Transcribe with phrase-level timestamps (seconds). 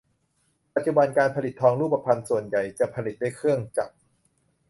[0.73, 3.95] ปัจจุบันการผลิตทองรูปพรรณส่วนใหญ่จะผลิตด้วยเครื่องจักร